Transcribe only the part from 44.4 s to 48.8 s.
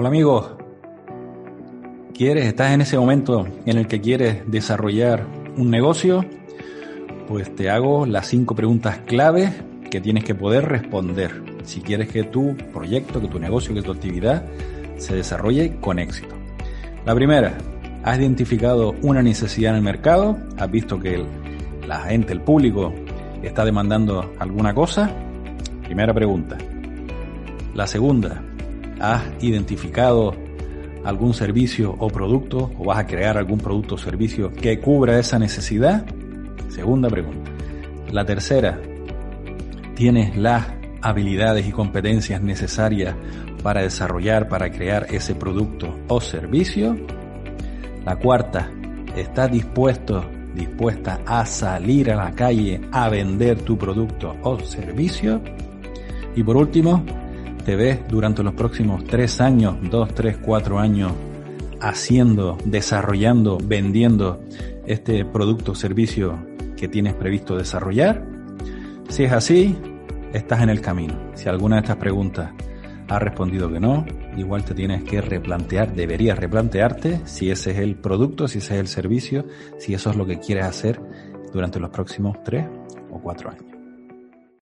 para crear ese producto o servicio? La cuarta,